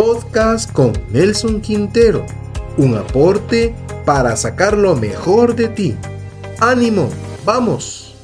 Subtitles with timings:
[0.00, 2.24] podcast con Nelson Quintero,
[2.76, 3.74] un aporte
[4.06, 5.96] para sacar lo mejor de ti.
[6.60, 7.08] ¡Ánimo!
[7.44, 8.14] ¡Vamos!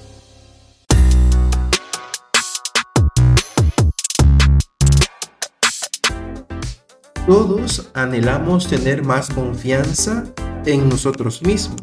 [7.26, 10.22] Todos anhelamos tener más confianza
[10.64, 11.82] en nosotros mismos,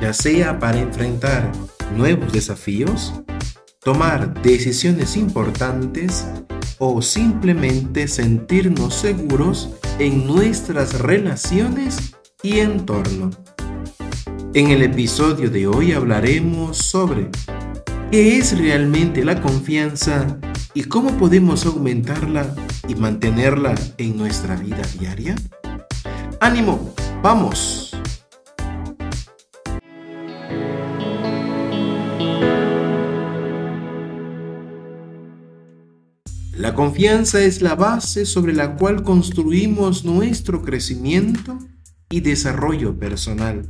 [0.00, 1.52] ya sea para enfrentar
[1.94, 3.12] nuevos desafíos,
[3.82, 6.24] tomar decisiones importantes
[6.78, 13.30] o simplemente sentirnos seguros en nuestras relaciones y entorno.
[14.54, 17.30] En el episodio de hoy hablaremos sobre
[18.10, 20.38] qué es realmente la confianza
[20.74, 22.54] y cómo podemos aumentarla
[22.88, 25.36] y mantenerla en nuestra vida diaria.
[26.40, 26.94] ¡Ánimo!
[27.22, 27.97] ¡Vamos!
[36.68, 41.56] La confianza es la base sobre la cual construimos nuestro crecimiento
[42.10, 43.66] y desarrollo personal.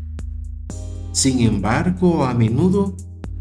[1.13, 2.97] Sin embargo, a menudo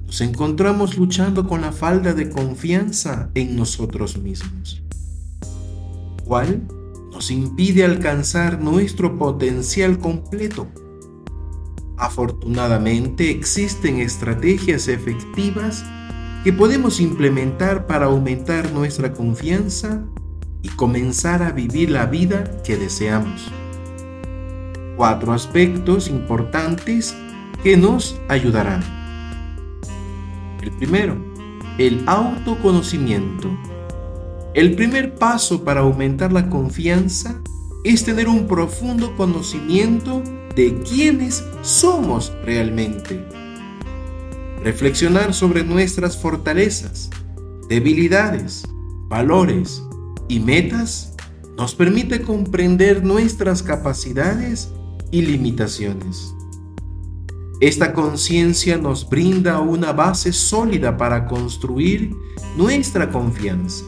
[0.05, 4.83] nos encontramos luchando con la falta de confianza en nosotros mismos,
[6.23, 6.61] cual
[7.11, 10.67] nos impide alcanzar nuestro potencial completo.
[11.97, 15.83] Afortunadamente existen estrategias efectivas
[16.47, 20.05] que podemos implementar para aumentar nuestra confianza
[20.61, 23.51] y comenzar a vivir la vida que deseamos.
[24.95, 27.13] Cuatro aspectos importantes
[27.63, 28.81] que nos ayudarán.
[30.61, 31.17] El primero,
[31.77, 33.49] el autoconocimiento.
[34.53, 37.41] El primer paso para aumentar la confianza
[37.83, 40.23] es tener un profundo conocimiento
[40.55, 43.46] de quiénes somos realmente
[44.67, 47.09] reflexionar sobre nuestras fortalezas,
[47.69, 48.63] debilidades,
[49.07, 49.81] valores
[50.27, 51.15] y metas
[51.55, 54.69] nos permite comprender nuestras capacidades
[55.09, 56.33] y limitaciones.
[57.61, 62.13] Esta conciencia nos brinda una base sólida para construir
[62.57, 63.85] nuestra confianza,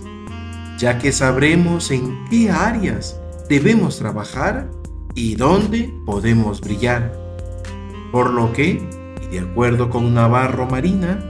[0.77, 3.19] ya que sabremos en qué áreas
[3.49, 4.71] debemos trabajar
[5.13, 7.13] y dónde podemos brillar.
[8.13, 8.98] Por lo que
[9.31, 11.23] de acuerdo con Navarro Marina,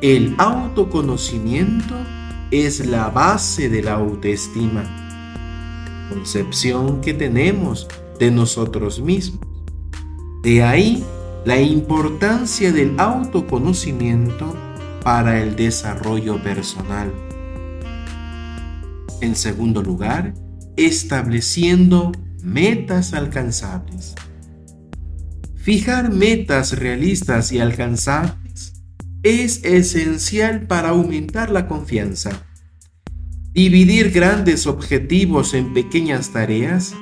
[0.00, 1.94] el autoconocimiento
[2.50, 4.84] es la base de la autoestima,
[6.08, 9.40] concepción que tenemos de nosotros mismos.
[10.42, 11.02] De ahí
[11.44, 14.54] la importancia del autoconocimiento
[15.02, 17.12] para el desarrollo personal.
[19.20, 20.34] En segundo lugar,
[20.76, 22.12] estableciendo
[22.42, 24.14] metas alcanzables.
[25.64, 28.82] Fijar metas realistas y alcanzables
[29.22, 32.46] es esencial para aumentar la confianza.
[33.54, 36.94] Dividir grandes objetivos en pequeñas tareas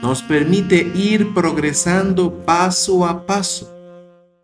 [0.00, 3.70] nos permite ir progresando paso a paso,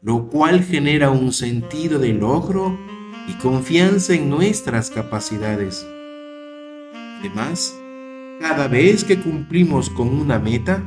[0.02, 2.78] lo cual genera un sentido de logro
[3.26, 5.86] y confianza en nuestras capacidades.
[7.20, 7.74] Además,
[8.38, 10.86] cada vez que cumplimos con una meta,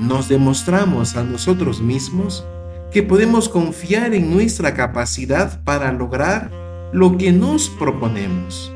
[0.00, 2.44] nos demostramos a nosotros mismos
[2.92, 6.50] que podemos confiar en nuestra capacidad para lograr
[6.92, 8.72] lo que nos proponemos.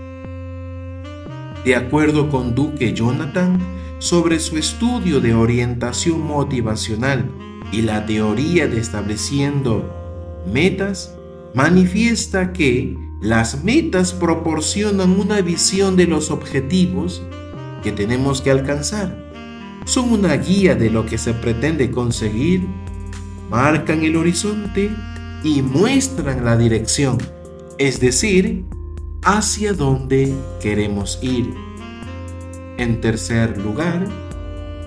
[1.64, 3.58] De acuerdo con Duque Jonathan,
[3.98, 7.30] sobre su estudio de orientación motivacional
[7.72, 9.94] y la teoría de estableciendo
[10.50, 11.14] metas,
[11.54, 17.22] manifiesta que las metas proporcionan una visión de los objetivos
[17.82, 19.27] que tenemos que alcanzar
[19.84, 22.66] son una guía de lo que se pretende conseguir,
[23.50, 24.90] marcan el horizonte
[25.42, 27.18] y muestran la dirección,
[27.78, 28.64] es decir,
[29.22, 31.54] hacia dónde queremos ir.
[32.76, 34.06] En tercer lugar,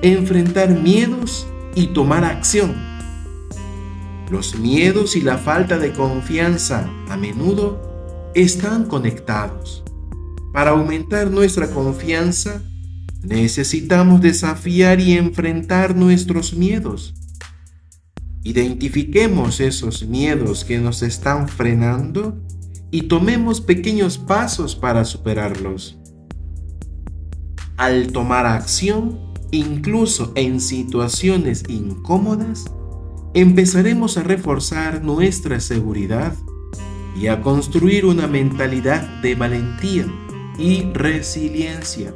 [0.02, 2.76] enfrentar miedos y tomar acción.
[4.30, 9.84] Los miedos y la falta de confianza a menudo están conectados.
[10.54, 12.62] Para aumentar nuestra confianza,
[13.24, 17.14] Necesitamos desafiar y enfrentar nuestros miedos.
[18.44, 22.42] Identifiquemos esos miedos que nos están frenando
[22.90, 26.00] y tomemos pequeños pasos para superarlos.
[27.78, 29.20] Al tomar acción,
[29.52, 32.66] incluso en situaciones incómodas,
[33.36, 36.34] empezaremos a reforzar nuestra seguridad
[37.16, 40.08] y a construir una mentalidad de valentía
[40.58, 42.14] y resiliencia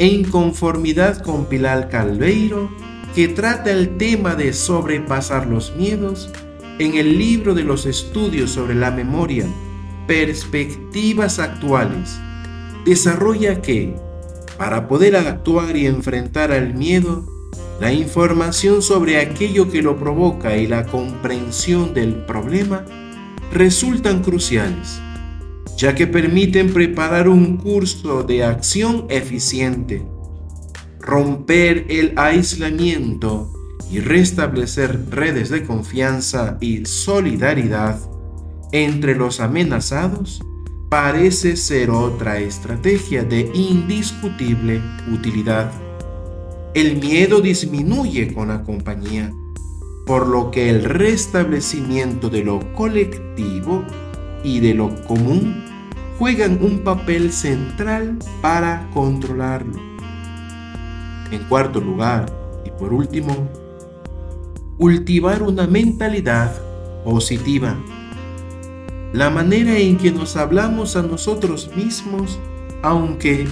[0.00, 2.70] en conformidad con Pilar Calveiro,
[3.14, 6.30] que trata el tema de sobrepasar los miedos,
[6.78, 9.44] en el libro de los estudios sobre la memoria,
[10.06, 12.18] Perspectivas Actuales,
[12.86, 13.94] desarrolla que,
[14.56, 17.26] Para poder actuar y enfrentar al miedo,
[17.78, 22.86] la información sobre aquello que lo provoca y la comprensión del problema
[23.52, 25.00] resultan cruciales,
[25.80, 30.04] ya que permiten preparar un curso de acción eficiente,
[31.00, 33.50] romper el aislamiento
[33.90, 37.98] y restablecer redes de confianza y solidaridad
[38.72, 40.42] entre los amenazados
[40.90, 45.72] parece ser otra estrategia de indiscutible utilidad.
[46.74, 49.32] El miedo disminuye con la compañía,
[50.04, 53.82] por lo que el restablecimiento de lo colectivo
[54.44, 55.69] y de lo común
[56.20, 59.80] juegan un papel central para controlarlo.
[61.32, 62.26] En cuarto lugar,
[62.64, 63.48] y por último,
[64.76, 66.52] cultivar una mentalidad
[67.04, 67.76] positiva
[69.14, 72.38] la manera en que nos hablamos a nosotros mismos,
[72.82, 73.48] aunque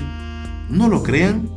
[0.69, 1.49] no lo crean,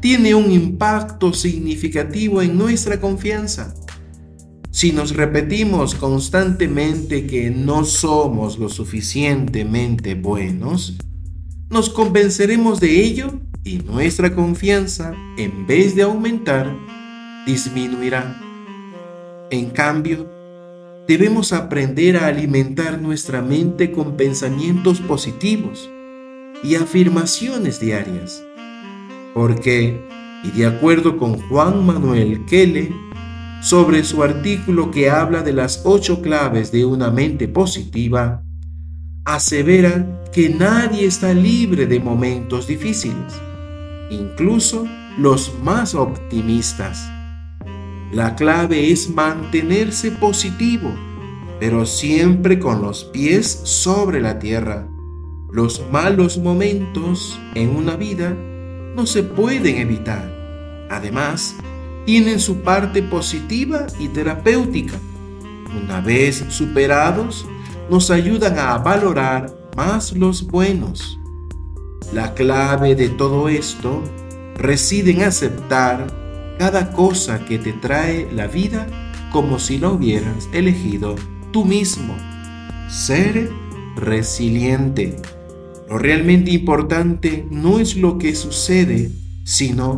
[0.00, 3.74] tiene un impacto significativo en nuestra confianza.
[4.82, 10.96] Si nos repetimos constantemente que no somos lo suficientemente buenos,
[11.70, 16.76] nos convenceremos de ello y nuestra confianza, en vez de aumentar,
[17.46, 18.42] disminuirá.
[19.52, 20.28] En cambio,
[21.06, 25.88] debemos aprender a alimentar nuestra mente con pensamientos positivos
[26.64, 28.42] y afirmaciones diarias.
[29.32, 30.04] Porque,
[30.42, 32.92] y de acuerdo con Juan Manuel Kelle,
[33.62, 38.42] sobre su artículo que habla de las ocho claves de una mente positiva,
[39.24, 43.32] asevera que nadie está libre de momentos difíciles,
[44.10, 44.84] incluso
[45.16, 47.08] los más optimistas.
[48.12, 50.92] La clave es mantenerse positivo,
[51.60, 54.88] pero siempre con los pies sobre la tierra.
[55.52, 58.36] Los malos momentos en una vida
[58.96, 60.30] no se pueden evitar.
[60.90, 61.54] Además,
[62.04, 64.98] tienen su parte positiva y terapéutica.
[65.82, 67.46] Una vez superados,
[67.90, 71.18] nos ayudan a valorar más los buenos.
[72.12, 74.02] La clave de todo esto
[74.56, 76.06] reside en aceptar
[76.58, 78.86] cada cosa que te trae la vida
[79.30, 81.16] como si lo hubieras elegido
[81.52, 82.14] tú mismo.
[82.88, 83.50] Ser
[83.96, 85.16] resiliente.
[85.88, 89.10] Lo realmente importante no es lo que sucede,
[89.44, 89.96] sino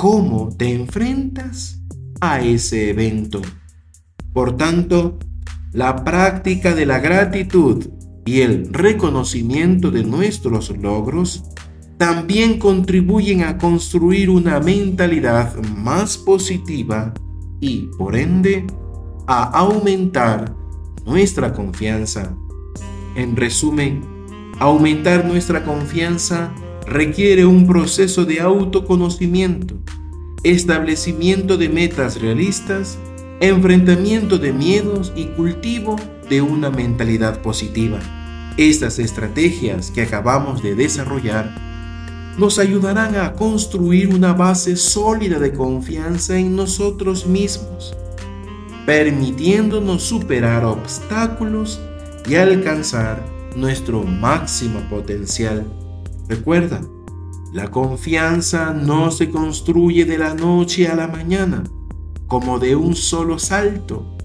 [0.00, 1.78] cómo te enfrentas
[2.22, 3.42] a ese evento.
[4.32, 5.18] Por tanto,
[5.72, 7.86] la práctica de la gratitud
[8.24, 11.44] y el reconocimiento de nuestros logros
[11.98, 17.12] también contribuyen a construir una mentalidad más positiva
[17.60, 18.66] y, por ende,
[19.26, 20.56] a aumentar
[21.04, 22.34] nuestra confianza.
[23.16, 24.00] En resumen,
[24.60, 26.54] aumentar nuestra confianza
[26.90, 29.76] requiere un proceso de autoconocimiento,
[30.42, 32.98] establecimiento de metas realistas,
[33.38, 35.94] enfrentamiento de miedos y cultivo
[36.28, 38.00] de una mentalidad positiva.
[38.56, 41.54] Estas estrategias que acabamos de desarrollar
[42.36, 47.96] nos ayudarán a construir una base sólida de confianza en nosotros mismos,
[48.84, 51.80] permitiéndonos superar obstáculos
[52.28, 55.64] y alcanzar nuestro máximo potencial.
[56.30, 56.80] Recuerda,
[57.52, 61.62] la confianza no se construye de la noche a la mañana,
[62.26, 64.16] como de un solo salto.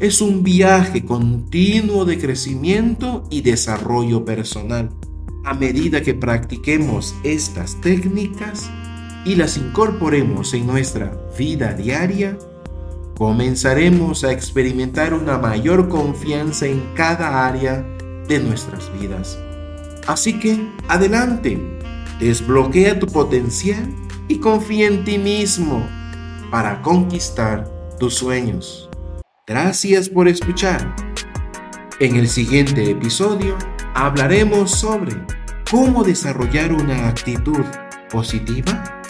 [0.00, 4.90] Es un viaje continuo de crecimiento y desarrollo personal
[5.44, 8.70] a medida que practiquemos estas técnicas
[9.26, 12.38] y las incorporemos en nuestra vida diaria,
[13.16, 17.86] comenzaremos a experimentar una mayor confianza en cada área
[18.26, 19.38] de nuestras vidas.
[20.06, 21.58] Así que, adelante,
[22.20, 23.88] desbloquea tu potencial
[24.28, 25.86] y confía en ti mismo
[26.50, 27.68] para conquistar
[27.98, 28.90] tus sueños.
[29.46, 30.94] Gracias por escuchar.
[32.00, 33.56] En el siguiente episodio,
[33.94, 35.12] hablaremos sobre
[35.70, 37.64] cómo desarrollar una actitud
[38.10, 39.02] positiva.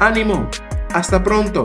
[0.00, 0.48] ¡Ánimo!
[0.92, 1.64] ¡Hasta pronto!